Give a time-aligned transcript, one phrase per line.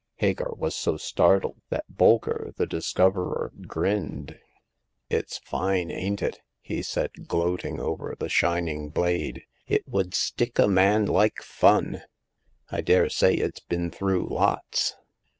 [0.15, 4.39] Hagar was so startled that Bolker, the discoverer, grinned."
[5.11, 9.43] It's fine, ain't it?" he said, gloating over the shining blade.
[9.67, 12.01] It would stick a man like fun!
[12.71, 14.95] I dare say it's been through lots.